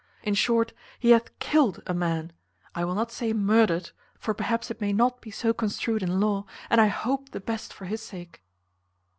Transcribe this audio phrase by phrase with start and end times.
[0.23, 2.33] In short he hath killed a man;
[2.73, 6.47] I will not say murdered for perhaps it may not be so construed in law,
[6.71, 8.41] and I hope the best for his sake."